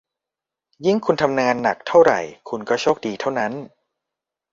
[0.85, 2.19] ยิ่งคุณทำงานหนักเท่าไหร่
[2.49, 3.53] คุณก็โชคดีเท่านั้น